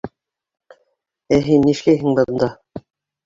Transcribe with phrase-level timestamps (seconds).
[1.37, 2.49] Ә һин ни эшләйһең бында?